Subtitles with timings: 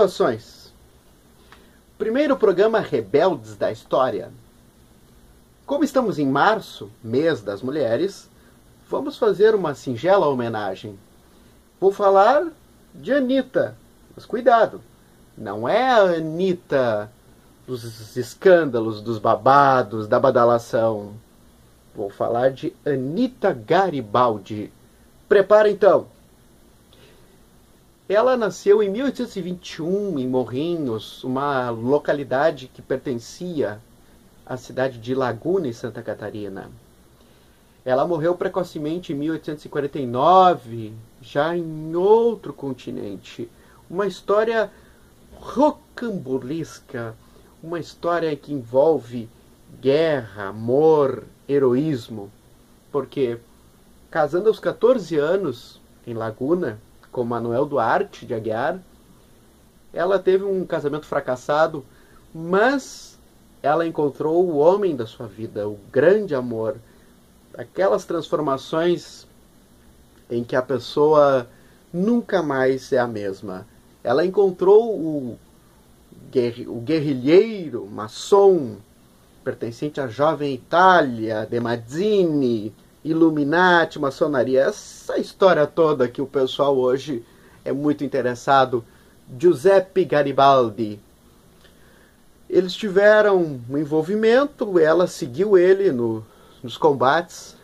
[0.00, 0.72] Saudações!
[1.98, 4.30] Primeiro programa Rebeldes da História.
[5.66, 8.30] Como estamos em março, mês das mulheres,
[8.88, 10.98] vamos fazer uma singela homenagem.
[11.78, 12.46] Vou falar
[12.94, 13.76] de Anitta,
[14.14, 14.80] mas cuidado,
[15.36, 17.12] não é a Anitta
[17.66, 21.12] dos escândalos, dos babados, da badalação.
[21.94, 24.72] Vou falar de Anitta Garibaldi.
[25.28, 26.06] Prepara então!
[28.12, 33.80] Ela nasceu em 1821 em Morrinhos, uma localidade que pertencia
[34.44, 36.68] à cidade de Laguna, em Santa Catarina.
[37.84, 40.92] Ela morreu precocemente em 1849,
[41.22, 43.48] já em outro continente.
[43.88, 44.72] Uma história
[45.36, 47.14] rocambolesca,
[47.62, 49.28] uma história que envolve
[49.80, 52.28] guerra, amor, heroísmo.
[52.90, 53.38] Porque,
[54.10, 56.76] casando aos 14 anos em Laguna,
[57.10, 58.80] com Manuel Duarte de Aguiar.
[59.92, 61.84] Ela teve um casamento fracassado,
[62.34, 63.18] mas
[63.62, 66.76] ela encontrou o homem da sua vida, o grande amor.
[67.56, 69.26] Aquelas transformações
[70.30, 71.48] em que a pessoa
[71.92, 73.66] nunca mais é a mesma.
[74.02, 75.38] Ela encontrou o,
[76.68, 78.76] o guerrilheiro, maçom,
[79.44, 82.72] pertencente à jovem Itália, de Mazzini,
[83.04, 87.24] Illuminati, maçonaria, essa história toda que o pessoal hoje
[87.64, 88.84] é muito interessado.
[89.38, 91.00] Giuseppe Garibaldi.
[92.48, 96.24] Eles tiveram um envolvimento, ela seguiu ele no,
[96.62, 97.56] nos combates.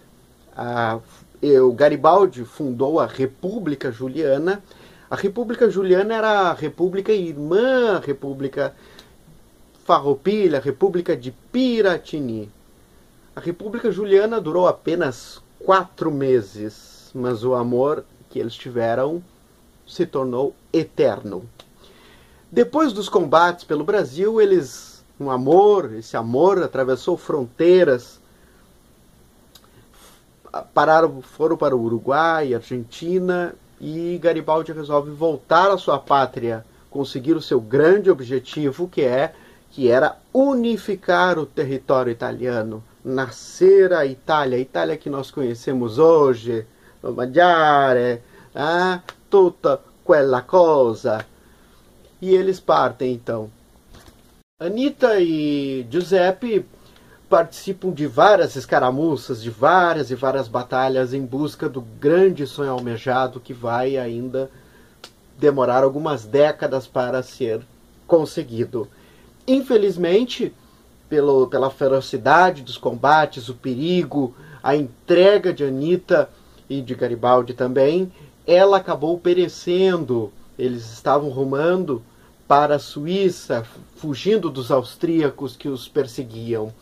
[0.57, 1.01] A,
[1.43, 4.63] o Garibaldi fundou a República Juliana.
[5.11, 8.75] A República Juliana era a República Irmã, a República
[9.85, 12.51] Farroupilha, a República de Piratini.
[13.37, 19.23] A República Juliana durou apenas quatro meses, mas o amor que eles tiveram
[19.87, 21.45] se tornou eterno.
[22.51, 28.19] Depois dos combates pelo Brasil, eles, um amor, esse amor atravessou fronteiras,
[30.73, 37.43] pararam, foram para o Uruguai, Argentina, e Garibaldi resolve voltar à sua pátria, conseguir o
[37.43, 39.35] seu grande objetivo, que é
[39.73, 46.67] que era unificar o território italiano, nascer a Itália, a Itália que nós conhecemos hoje,
[47.01, 48.21] o mangiare,
[48.53, 49.01] ah,
[49.31, 51.25] tutta quella cosa.
[52.21, 53.49] E eles partem então.
[54.59, 56.67] Anita e Giuseppe
[57.29, 63.39] participam de várias escaramuças, de várias e várias batalhas em busca do grande sonho almejado
[63.39, 64.51] que vai ainda
[65.39, 67.61] demorar algumas décadas para ser
[68.07, 68.89] conseguido.
[69.47, 70.53] Infelizmente,
[71.09, 76.29] pelo, pela ferocidade dos combates, o perigo, a entrega de Anitta
[76.69, 78.13] e de Garibaldi também,
[78.47, 80.33] ela acabou perecendo.
[80.59, 82.03] Eles estavam rumando
[82.49, 83.67] para a Suíça,
[83.97, 86.73] fugindo dos austríacos que os perseguiam.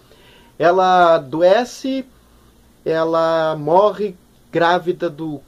[0.58, 2.04] Ela adoece,
[2.84, 4.14] ela morre
[4.52, 5.40] grávida do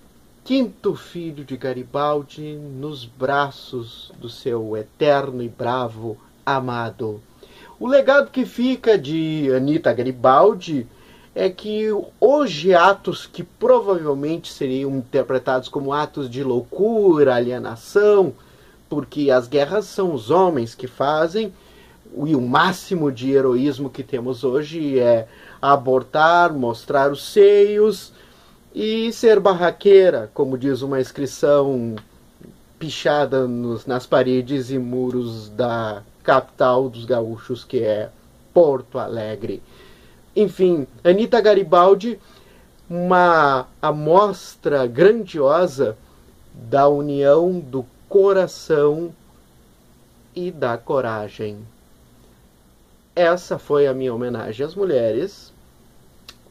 [0.42, 7.20] quinto filho de Garibaldi nos braços do seu eterno e bravo amado.
[7.78, 10.86] O legado que fica de Anita Garibaldi
[11.34, 11.88] é que
[12.18, 18.32] hoje atos que provavelmente seriam interpretados como atos de loucura, alienação,
[18.88, 21.52] porque as guerras são os homens que fazem,
[22.24, 25.28] e o máximo de heroísmo que temos hoje é
[25.60, 28.10] abortar, mostrar os seios
[28.74, 31.94] e ser barraqueira, como diz uma inscrição
[32.78, 38.10] pichada nos, nas paredes e muros da capital dos gaúchos, que é
[38.52, 39.62] Porto Alegre.
[40.34, 42.18] Enfim, Anita Garibaldi,
[42.90, 45.96] uma amostra grandiosa
[46.52, 49.14] da união do coração
[50.34, 51.58] e da coragem.
[53.14, 55.52] Essa foi a minha homenagem às mulheres.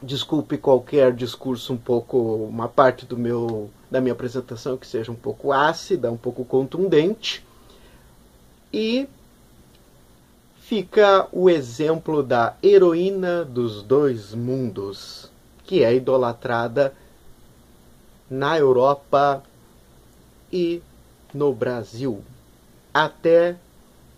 [0.02, 5.16] Desculpe qualquer discurso um pouco, uma parte do meu da minha apresentação que seja um
[5.16, 7.46] pouco ácida, um pouco contundente.
[8.74, 9.08] E
[10.68, 15.30] fica o exemplo da heroína dos dois mundos,
[15.64, 16.92] que é idolatrada
[18.28, 19.44] na Europa
[20.52, 20.82] e
[21.32, 22.24] no Brasil.
[22.92, 23.58] Até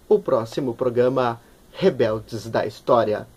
[0.08, 1.38] o próximo programa
[1.74, 3.28] Rebeldes da História.